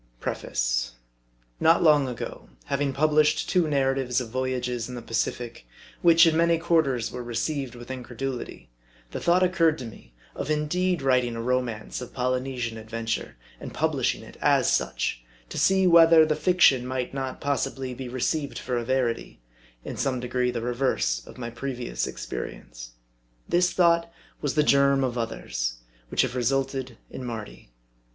PREFACE. 0.19 0.93
NOT 1.59 1.83
long 1.83 2.07
ago, 2.09 2.49
having 2.65 2.91
published 2.91 3.47
two 3.47 3.67
narratives 3.67 4.19
of 4.19 4.31
voyages 4.31 4.89
in 4.89 4.95
the 4.95 5.01
Pacific, 5.03 5.67
which, 6.01 6.25
in 6.25 6.35
many 6.35 6.57
quarters, 6.57 7.11
were 7.11 7.23
received 7.23 7.75
with 7.75 7.91
incredulity, 7.91 8.71
the 9.11 9.19
thought 9.19 9.43
occurred 9.43 9.77
to 9.77 9.85
me, 9.85 10.15
of 10.35 10.49
indeed 10.49 11.03
writing 11.03 11.35
a 11.35 11.41
romance 11.43 12.01
of 12.01 12.15
Polynesian 12.15 12.79
adventure, 12.79 13.35
and 13.59 13.75
publishing 13.75 14.23
it 14.23 14.37
as 14.41 14.71
such; 14.73 15.23
to 15.49 15.59
see 15.59 15.85
whether, 15.85 16.25
the 16.25 16.35
fiction 16.35 16.87
might 16.87 17.13
not, 17.13 17.39
possibly, 17.39 17.93
be 17.93 18.09
re 18.09 18.21
ceived 18.21 18.57
for 18.57 18.77
a 18.77 18.83
verity: 18.83 19.39
in 19.85 19.95
some 19.97 20.19
degree 20.19 20.49
the 20.49 20.61
reverse 20.63 21.21
of 21.27 21.37
my 21.37 21.51
previous 21.51 22.07
experience. 22.07 22.93
This 23.47 23.71
thought 23.71 24.11
was 24.41 24.55
the 24.55 24.63
germ 24.63 25.03
of 25.03 25.15
others, 25.15 25.75
which 26.09 26.23
have 26.23 26.35
resulted 26.35 26.97
in 27.11 27.23
Mardi. 27.23 27.69